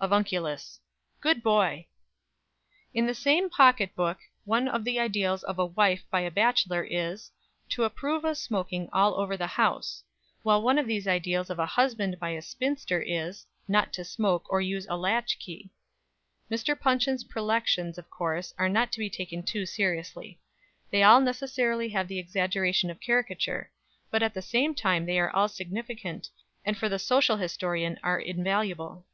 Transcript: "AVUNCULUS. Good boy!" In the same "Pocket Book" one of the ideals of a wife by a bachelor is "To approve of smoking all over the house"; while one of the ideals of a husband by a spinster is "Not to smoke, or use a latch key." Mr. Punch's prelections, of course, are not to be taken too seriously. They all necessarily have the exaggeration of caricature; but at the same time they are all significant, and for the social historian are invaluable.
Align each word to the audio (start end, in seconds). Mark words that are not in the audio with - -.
"AVUNCULUS. 0.00 0.80
Good 1.20 1.44
boy!" 1.44 1.86
In 2.94 3.06
the 3.06 3.14
same 3.14 3.48
"Pocket 3.50 3.94
Book" 3.96 4.18
one 4.44 4.66
of 4.68 4.82
the 4.84 4.98
ideals 4.98 5.42
of 5.44 5.58
a 5.58 5.66
wife 5.66 6.04
by 6.10 6.20
a 6.20 6.30
bachelor 6.30 6.82
is 6.84 7.30
"To 7.70 7.84
approve 7.84 8.24
of 8.24 8.36
smoking 8.38 8.88
all 8.92 9.14
over 9.14 9.36
the 9.36 9.46
house"; 9.46 10.02
while 10.42 10.60
one 10.62 10.78
of 10.78 10.86
the 10.88 11.08
ideals 11.08 11.50
of 11.50 11.60
a 11.60 11.66
husband 11.66 12.18
by 12.20 12.30
a 12.30 12.42
spinster 12.42 13.00
is 13.00 13.46
"Not 13.68 13.92
to 13.92 14.04
smoke, 14.04 14.44
or 14.50 14.60
use 14.60 14.86
a 14.88 14.96
latch 14.96 15.38
key." 15.38 15.70
Mr. 16.50 16.78
Punch's 16.78 17.24
prelections, 17.24 17.96
of 17.96 18.10
course, 18.10 18.52
are 18.58 18.68
not 18.68 18.90
to 18.92 18.98
be 18.98 19.10
taken 19.10 19.44
too 19.44 19.66
seriously. 19.66 20.40
They 20.90 21.04
all 21.04 21.20
necessarily 21.20 21.88
have 21.90 22.06
the 22.08 22.18
exaggeration 22.20 22.90
of 22.90 23.00
caricature; 23.00 23.70
but 24.10 24.22
at 24.22 24.34
the 24.34 24.42
same 24.42 24.74
time 24.74 25.06
they 25.06 25.18
are 25.20 25.30
all 25.30 25.48
significant, 25.48 26.28
and 26.64 26.76
for 26.76 26.88
the 26.88 27.00
social 27.00 27.36
historian 27.36 27.98
are 28.02 28.18
invaluable. 28.18 29.04